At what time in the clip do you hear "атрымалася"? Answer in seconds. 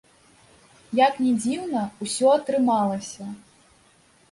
2.39-3.31